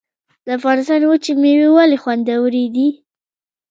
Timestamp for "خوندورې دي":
2.03-2.87